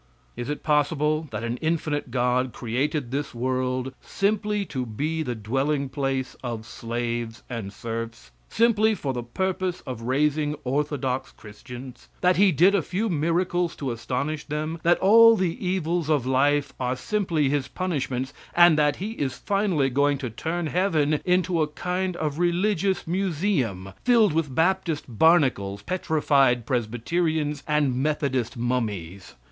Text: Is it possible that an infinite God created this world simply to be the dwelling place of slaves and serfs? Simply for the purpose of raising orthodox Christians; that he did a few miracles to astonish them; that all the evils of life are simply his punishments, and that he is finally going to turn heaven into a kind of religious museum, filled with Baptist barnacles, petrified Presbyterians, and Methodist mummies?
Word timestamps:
Is 0.35 0.49
it 0.49 0.63
possible 0.63 1.27
that 1.29 1.43
an 1.43 1.57
infinite 1.57 2.09
God 2.09 2.53
created 2.53 3.11
this 3.11 3.35
world 3.35 3.93
simply 4.01 4.65
to 4.65 4.83
be 4.83 5.21
the 5.21 5.35
dwelling 5.35 5.89
place 5.89 6.35
of 6.43 6.65
slaves 6.65 7.43
and 7.51 7.71
serfs? 7.71 8.31
Simply 8.49 8.95
for 8.95 9.13
the 9.13 9.21
purpose 9.21 9.81
of 9.81 10.01
raising 10.01 10.55
orthodox 10.63 11.31
Christians; 11.31 12.09
that 12.21 12.37
he 12.37 12.51
did 12.51 12.73
a 12.73 12.81
few 12.81 13.09
miracles 13.09 13.75
to 13.75 13.91
astonish 13.91 14.43
them; 14.45 14.79
that 14.81 14.97
all 14.97 15.35
the 15.35 15.63
evils 15.63 16.09
of 16.09 16.25
life 16.25 16.73
are 16.79 16.95
simply 16.95 17.49
his 17.49 17.67
punishments, 17.67 18.33
and 18.55 18.79
that 18.79 18.95
he 18.95 19.11
is 19.11 19.37
finally 19.37 19.91
going 19.91 20.17
to 20.17 20.31
turn 20.31 20.65
heaven 20.65 21.19
into 21.25 21.61
a 21.61 21.67
kind 21.67 22.15
of 22.15 22.39
religious 22.39 23.05
museum, 23.05 23.93
filled 24.03 24.33
with 24.33 24.55
Baptist 24.55 25.05
barnacles, 25.07 25.83
petrified 25.83 26.65
Presbyterians, 26.65 27.61
and 27.67 27.93
Methodist 27.95 28.57
mummies? 28.57 29.35